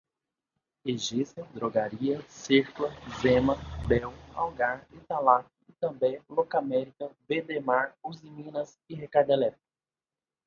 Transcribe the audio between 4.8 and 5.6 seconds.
Italac,